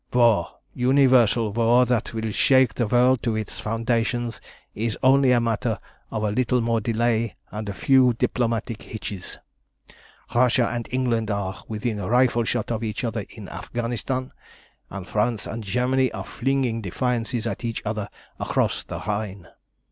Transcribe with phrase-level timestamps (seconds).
[0.11, 4.41] "War universal war that will shake the world to its foundations
[4.73, 5.77] is only a matter
[6.09, 9.37] of a little more delay and a few diplomatic hitches.
[10.33, 14.33] Russia and England are within rifleshot of each other in Afghanistan,
[14.89, 18.09] and France and Germany are flinging defiances at each other
[18.39, 19.49] across the Rhine.